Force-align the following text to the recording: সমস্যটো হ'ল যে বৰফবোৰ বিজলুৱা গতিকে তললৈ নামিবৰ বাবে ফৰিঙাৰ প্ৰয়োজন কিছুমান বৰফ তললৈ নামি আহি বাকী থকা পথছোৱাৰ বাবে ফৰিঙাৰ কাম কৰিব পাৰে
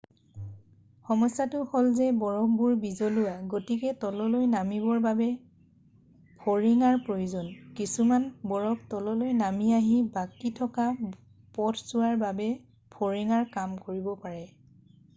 সমস্যটো 1.07 1.59
হ'ল 1.73 1.87
যে 1.97 2.05
বৰফবোৰ 2.21 2.71
বিজলুৱা 2.85 3.33
গতিকে 3.51 3.91
তললৈ 4.05 4.47
নামিবৰ 4.53 5.03
বাবে 5.03 5.27
ফৰিঙাৰ 6.45 6.97
প্ৰয়োজন 7.09 7.51
কিছুমান 7.81 8.25
বৰফ 8.53 8.89
তললৈ 8.95 9.37
নামি 9.43 9.69
আহি 9.81 10.01
বাকী 10.17 10.53
থকা 10.63 10.89
পথছোৱাৰ 11.59 12.19
বাবে 12.27 12.49
ফৰিঙাৰ 12.97 13.47
কাম 13.59 13.79
কৰিব 13.87 14.13
পাৰে 14.27 14.45